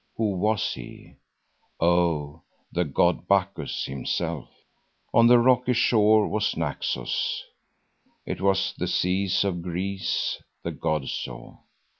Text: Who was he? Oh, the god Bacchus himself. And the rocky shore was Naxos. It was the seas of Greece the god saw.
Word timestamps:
Who 0.17 0.31
was 0.31 0.73
he? 0.73 1.17
Oh, 1.79 2.41
the 2.71 2.85
god 2.85 3.27
Bacchus 3.27 3.85
himself. 3.85 4.49
And 5.13 5.29
the 5.29 5.37
rocky 5.37 5.73
shore 5.73 6.27
was 6.27 6.57
Naxos. 6.57 7.43
It 8.25 8.41
was 8.41 8.73
the 8.75 8.87
seas 8.87 9.43
of 9.43 9.61
Greece 9.61 10.41
the 10.63 10.71
god 10.71 11.07
saw. 11.07 11.57